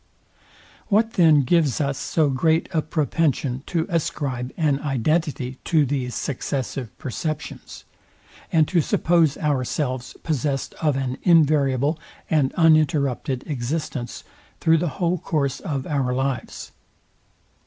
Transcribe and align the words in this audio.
What 0.87 1.13
then 1.13 1.43
gives 1.43 1.79
us 1.79 1.95
so 1.95 2.31
great 2.31 2.67
a 2.73 2.81
propension 2.81 3.61
to 3.67 3.85
ascribe 3.87 4.51
an 4.57 4.79
identity 4.79 5.59
to 5.65 5.85
these 5.85 6.15
successive 6.15 6.97
perceptions, 6.97 7.83
and 8.51 8.67
to 8.67 8.81
suppose 8.81 9.37
ourselves 9.37 10.15
possest 10.23 10.73
of 10.81 10.95
an 10.97 11.19
invariable 11.21 11.99
and 12.31 12.51
uninterrupted 12.55 13.43
existence 13.45 14.23
through 14.59 14.79
the 14.79 14.87
whole 14.97 15.19
course 15.19 15.59
of 15.59 15.85
our 15.85 16.15
lives? 16.15 16.71